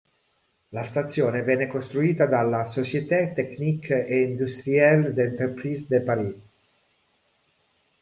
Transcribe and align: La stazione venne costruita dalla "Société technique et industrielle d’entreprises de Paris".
La 0.69 0.81
stazione 0.81 1.43
venne 1.43 1.67
costruita 1.67 2.25
dalla 2.25 2.65
"Société 2.65 3.33
technique 3.35 3.91
et 4.07 4.25
industrielle 4.29 5.13
d’entreprises 5.13 5.87
de 5.89 5.99
Paris". 6.01 6.33